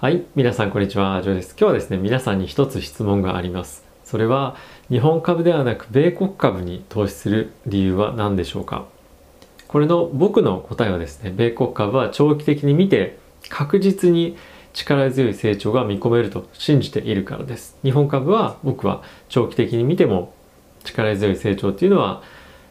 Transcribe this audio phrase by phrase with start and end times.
[0.00, 1.56] はい、皆さんこんにちは、ジョーです。
[1.58, 3.84] 今日はですね、皆さんに一つ質問があります。
[4.04, 4.54] それは、
[4.90, 8.86] 日本株ではなく米国株に投資する理由は何でしょうか？
[9.66, 14.36] これの僕の答えはですね、米国株は長期的に見て確実に
[14.72, 17.76] 力強い成長が見込めると信じているからです。
[17.82, 20.32] 日本株は僕は長期的に見ても
[20.84, 22.22] 力強い成長っていうのは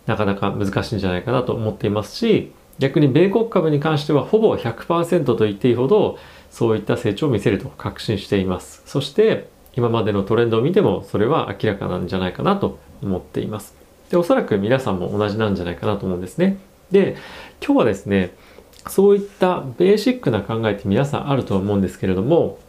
[0.05, 6.18] なかなか難しいんじゃないかなと思っていますし、逆に米国株に関してはほぼ100%と言っていいほど
[6.50, 8.82] そういった成長を見せると確信しています。
[8.86, 13.75] そして今までのトレンドを見てもそれは明らかなんじゃないかなと思っています。
[14.10, 16.57] でおそらく皆さんも同じなんじゃないかなと思うんですね。
[16.92, 17.18] で
[17.64, 18.32] 今日はですね
[18.87, 22.59] そういったベーシックな考えって皆さんあると思うんですけれども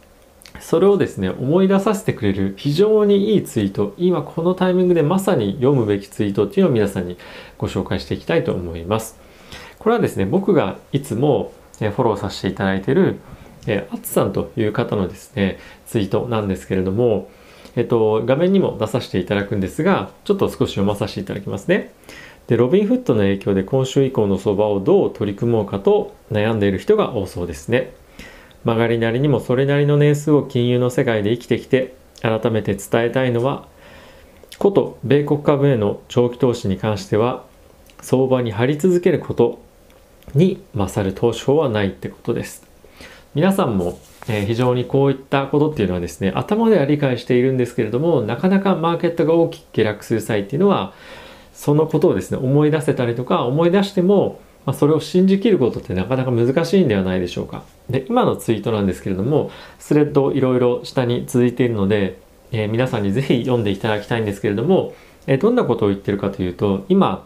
[0.59, 7.17] それをですね思い出させてくれる非常にいいツイート今このタイミングでまさに読むべきツイートっていうのを皆さんに
[7.57, 9.17] ご紹介していきたいと思います。
[9.77, 13.19] これはですね僕がいつもフォローさせていただいている
[13.69, 17.29] えー、アツさんという方のですね、ツイートなんですけれども、
[17.75, 21.93] えっと、画面にも出させていただくんですが、ちょっと少し読まさせていただきますね。
[22.47, 27.93] で、ロビンフットの影響で今週以降の相場をどう取り組もうかと悩んでいる人が多そうですね。
[28.65, 33.67] 曲がりなりにもそれなりの年数を金融の世界で生きてきて、改めて伝えたいのは、
[34.57, 37.45] こと米国株への長期投資に関しては、
[38.01, 39.59] 相場に張り続けること
[40.33, 42.68] に勝る投資法はないってことです。
[43.35, 50.93] 皆さんも、え非常にこういったことっていうのはですね、頭では理解しているんですけれども、なかなかマーケットが大きく下落する際っていうのは、
[51.53, 57.63] そのことをですね、思い出せたりとか、思い出しても、まあ、それを信じきることってなかなか難しいんではないでしょうか。
[57.89, 62.17] で、今のツイートなんですけれども、スレッドいろいろ下に続いているので、
[62.51, 64.93] えー、皆さんにぜひ読んでいただきたいんですけれども、
[65.27, 67.25] えー、どんなことを言ってるかというと、今、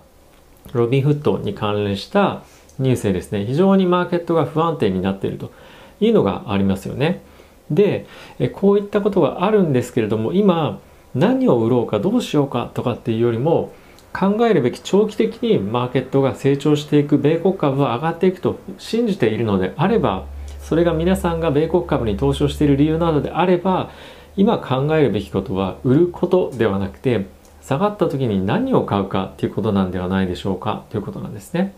[0.73, 2.43] ロビンフットに関連した
[2.79, 5.51] ニュースでですね、非常にマーケットが不安定になっていると。
[5.99, 7.21] いうのがありますよね。
[7.69, 8.05] で、
[8.53, 10.79] こういったことがあるんですけれども、今、
[11.15, 13.71] 何を売ろうかどうしようかとかっていうよりも、
[14.13, 20.25] 考えるべき長期的にマーケットが成長していく米国株は上がっていくと信じているのであれば
[20.61, 23.89] それが皆さんが米国株に投資をしている理由なのであれば
[24.35, 27.25] 今考えるべきことは売ることではなくて
[27.61, 31.73] 下がった時に何を買うかっていうことなんではないでしょうかということなんですね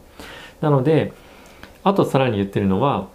[0.60, 1.14] なので
[1.84, 3.08] あとさらに言ってるのは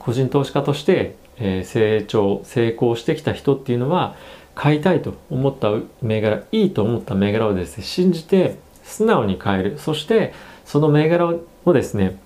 [0.00, 4.14] 個人投資家として、え成長成功してきた人っていうのは
[4.54, 5.70] 買いたいと思った
[6.02, 9.78] 銘柄いいと思った銘柄をですね信じて素直に買える。
[9.78, 10.34] そして
[10.64, 11.34] その銘柄
[11.64, 12.18] をですね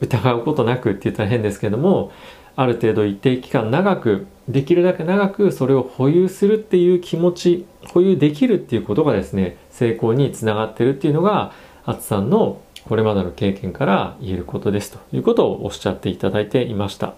[0.00, 2.12] 疑うことなくって言ったら変ですけども
[2.56, 11.52] ある程度一定期間長くできるだけ長くそれを保有するっていう気持ち保有できるっていうことがですね成功につながってるっていうのが
[11.84, 17.14] アツさんのこれまでの経験から言えることですということをおっしゃっていただいていました。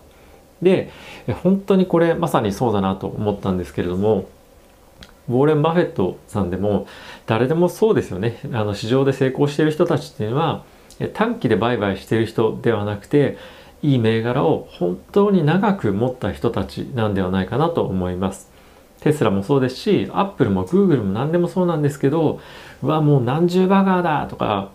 [0.63, 0.91] で、
[1.43, 4.29] 本当にこれまさにそうだなと思ったんですけれども、
[5.29, 6.87] ウォーレン・バフェットさんでも
[7.27, 8.41] 誰でもそうですよね。
[8.53, 10.65] あの市場で成功している人たちっていうのは
[11.15, 13.39] 短期で売買している人ではなくて
[13.83, 18.53] いい銘柄を本当に長く持った人たちなんではないかなと思います。
[19.04, 22.41] テスラもそうですし、アップルもグーグルも何でもそうなんですけど、
[22.82, 24.70] うわ、もう何十バガーだとか、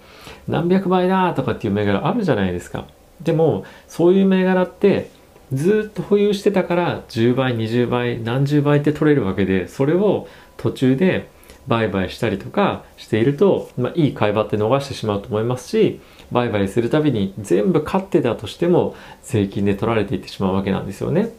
[0.48, 2.86] 何百倍だとかっていう銘柄あるじゃないですか。
[3.22, 5.10] でも、そういう銘柄って
[5.52, 11.28] ずっと保有してたから10倍20倍何十倍って取れるわけでそれを途中で
[11.68, 16.02] 売買したりとかしていると、まあ、いい買い場って逃してしまうと思いますし
[16.32, 21.30] 売買するたびに全部勝ってたとしても税金で取られていってしまうわけなんですよね。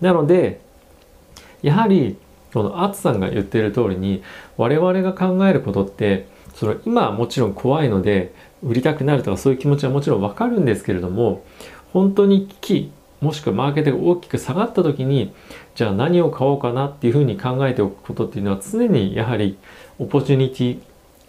[0.00, 0.60] なので
[1.64, 2.16] やはり
[2.52, 4.22] このアツさんが言ってる通りに
[4.58, 11.44] 我々が考えることってその今はもちろん怖いので売りたくなるとかそういう気持ちはもちろんわかるんですけれども
[11.92, 15.32] 本当に危機もしくはマーケットが大きく下がった時に
[15.74, 19.56] じゃあ何を買おうかなっていうふうに考えておくことっていうのは常にやはり
[19.98, 20.80] オポチュニティ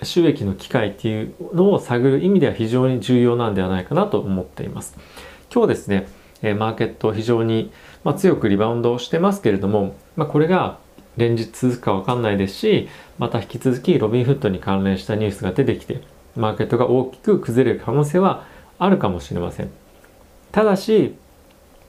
[0.03, 4.97] 収益の機会っていうのを探る意味では非常に重要なんではないかなと思っています。
[5.53, 6.07] 今日ですね、
[6.45, 7.72] えマーケット非常に、
[8.03, 10.77] ま強くリバウンドしてますけれども、まあ、これが
[11.18, 16.01] 連日続くかわかんないですし、また引き続きロビンフットに関連したニュースが出てきて、
[16.36, 18.45] マーケットが大きく崩れる可能性は
[18.80, 19.69] あるかもしれません。
[20.51, 21.15] ただし、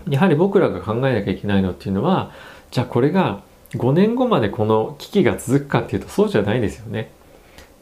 [0.08, 2.32] やはり僕らが考えなきゃいけないのっていうのは
[2.70, 3.42] じゃあこれが
[3.72, 7.10] 5年後までこの危機が続くかっていうとそうじゃないですよね。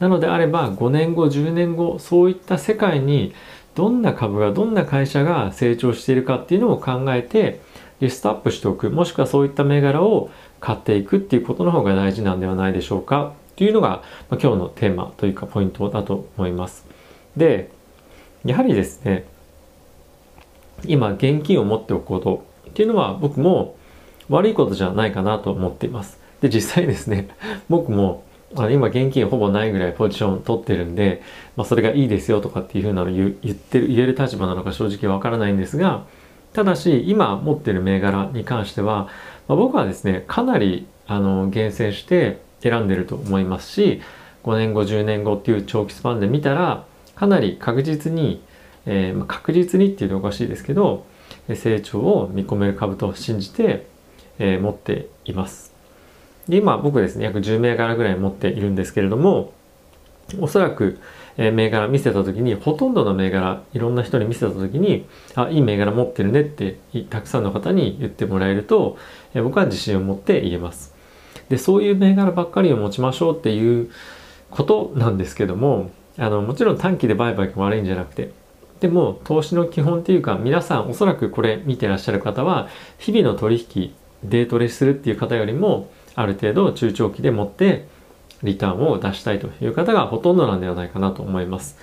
[0.01, 3.33] なのであれば5年後10年後そういった世界に
[3.75, 7.61] どんな株がどんな会社が成長しているかっていうのを考えて
[8.01, 10.31] リストアップしておくもしくはそういった銘柄を
[10.61, 16.87] 買っていくっていうことの方が大事なんではないでしょうかっていうのが、まあ、今日のテーマというかポイントだと思います。
[17.37, 17.71] で
[18.45, 19.25] やはりですね
[20.87, 23.77] 今現金を持っておくことっていうのは僕も
[24.29, 27.29] 悪いことじゃないかなと思っていますで実際ですね
[27.69, 28.25] 僕も
[28.57, 31.23] あ今現金ほぼないぐらいポジション取ってるんで、
[31.57, 36.07] まあ、それがいいですよとかっていうふうなの言言ってる言える立場なのか正直わからないんですが
[36.53, 39.09] ただし今持ってる銘柄に関しては、
[39.49, 44.01] まあ、僕はですねかなりあの厳選して選んでると思いますし
[44.45, 48.43] 5年後10年後っていう長期スパンで見たらかなり確実に、
[48.87, 51.07] えー、まあ、確実にっていうとおかしいですけど
[51.55, 53.87] 成長を見込める株と信じて、
[54.39, 55.74] えー、持っています。
[56.49, 59.53] で今僕ですね約10銘柄ぐらい持っているんですけれども
[60.41, 60.99] おそらく、
[61.37, 66.79] えー、銘柄見せた時にほとんどの銘柄いろんな人に見せた時にあいい銘柄持ってるねって
[67.11, 68.99] たくさんの方に言ってもらえると、
[69.35, 70.95] えー、僕は自信を持って言えます。
[71.49, 73.91] でそういう銘柄ばっかりを持ちましょうっていう
[74.51, 78.31] ことなんですけどもあのもちろん短期で売買が悪いんじゃなくて
[78.81, 82.69] でも投資の基本っていうか皆さんおそらくこれ見てらっしゃる方は
[82.99, 87.87] 日々の取引デートレするっていう方よりもある程度中長期で持って
[88.43, 91.79] リターンを出したいという方がほとんどなんではないかなと思います。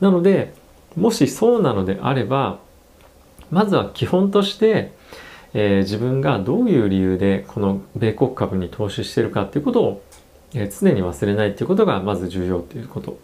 [0.00, 0.54] なので、
[0.96, 2.58] もしそうなのであれば、
[3.50, 4.92] まずは基本として、
[5.54, 10.02] えー、自分がどういう理由でこの米国株に投資してるかっていうことを、
[10.54, 13.18] えー、常に忘れないっていうことがまず重要ということ。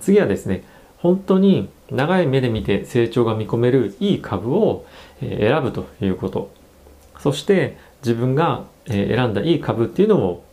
[0.00, 0.64] 次はですね、
[0.98, 4.86] 本当に長い目で見て成長が見込めるいい株を
[5.20, 6.50] 選ぶということ。
[7.18, 10.44] そして自分が選んだいい株っていうのを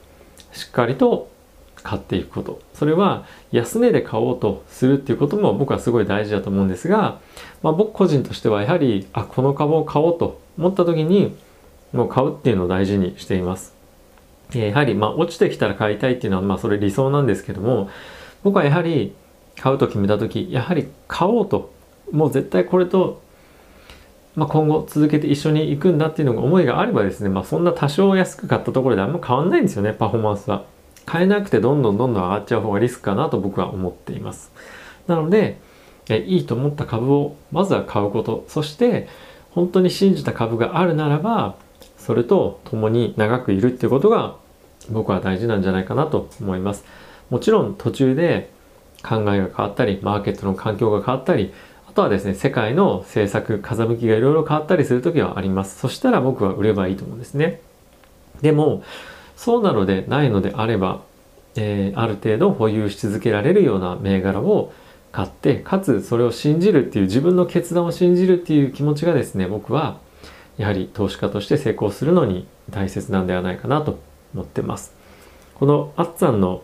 [0.53, 1.29] しっかりと
[1.83, 2.59] 買っていくこと。
[2.73, 7.19] それは安値で買おうとするっていうことも僕はすごい大事だと思うんですが、
[7.63, 11.35] まあ、僕個人としてはやはり、あ、この株を買おうと思った時に、
[11.91, 13.73] もう買うっていうのを大事にしています。
[14.53, 17.89] やはり、まあ、落ちてきたら買いたいっていうのは、まあ、それ理想なんですけども、
[18.43, 19.13] 僕はやはり、
[19.61, 21.71] 買うと決めた時、やはり買おうと、
[22.11, 23.21] もう絶対これと
[24.35, 30.63] まあ、今後続けて一緒に行くんだっていうのが思いがあればですね、まあ、そんな多少安く買ったところであんま変わんないんですよね、パフォーマンスは。
[31.05, 34.51] 買えなくてどんどんどんどん上がっちゃう方がリスクかなと僕は思っています。
[35.07, 35.59] なので、
[36.09, 39.07] えいいと思った株をまずは買うこと、そして
[39.51, 41.55] 本当に信じた株があるならば、
[41.97, 44.35] それと共に長くいるっていうことが
[44.89, 46.85] 僕は大事なんじゃないかなと思います。
[47.29, 48.49] もちろん途中で
[49.03, 51.53] 考えが変わったり、マーケットの環境が変わったり、
[51.91, 55.77] あとはですね、世界の政策、風向きがいろいろ変わったりするときはあります。
[55.77, 57.59] そしたら僕は売ればいいと思うんですね。
[58.41, 58.81] でも、
[59.35, 61.01] そうなのでないのであれば、
[61.57, 64.71] えー、ある程度保有し続けられるような銘柄を
[65.11, 69.97] 買って、かつそれを信じるっていう自分の決断を信じるっていう気持ちがですね、僕は
[70.57, 73.99] やはり投資家として成功するのに大切なんではないかなと
[74.33, 74.93] 思ってます。
[75.55, 76.63] このあっさんの、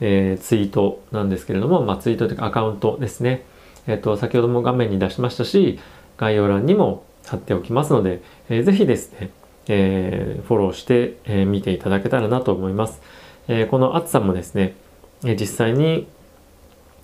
[0.00, 3.50] えー、ツイートなんですけれども、まあ、ツイートというかアカウントですね。
[3.86, 5.78] えっ、と、先ほども画面に出しましたし、
[6.16, 9.30] 概要欄にも貼っておきますので、えー、ぜひですね、
[9.68, 13.00] えー、フォローして、えー、見ていただけたらなと思います。
[13.48, 14.74] えー、この暑さもですね、
[15.24, 16.06] え実際に、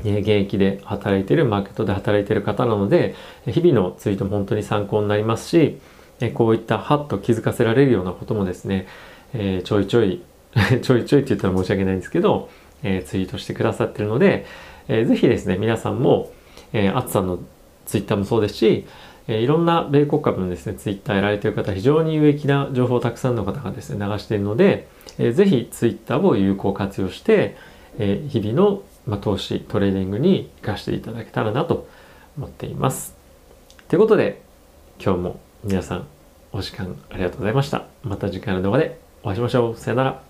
[0.05, 3.15] え現役で働いている、マーケットで働いている方なので、
[3.47, 5.79] 日々のツイートも本当に参考になりますし、
[6.21, 8.87] えこういったハッと気づかせられるようなこともですね、
[9.35, 10.23] えちょいちょい
[10.83, 12.49] ちょいちょいって言ったら申し訳ないんですけど、
[12.83, 14.47] えツイートしてくださっているので、
[14.89, 16.33] えー、ぜひですね、皆さんも、
[16.73, 17.39] えー、アツさんの
[17.87, 18.87] ツイッターもそうですし、
[19.27, 24.89] えー、いろんな米国株のですね、ツイッターやられている方、非常に有益な情報をたくさんの方がですね、流しているので、
[25.19, 27.57] えー、ぜひツイッターを有効活用して、
[27.99, 31.89] えー、日々の、まあ、投資、トレーディングに活かしていただけたらなと
[32.37, 33.17] 思っています。
[33.89, 34.43] ということで、
[35.03, 36.07] 今日も皆さん
[36.53, 37.87] お時間ありがとうございました。
[38.03, 39.77] また次回の動画でお会いしましょう。
[39.77, 40.28] さよなら。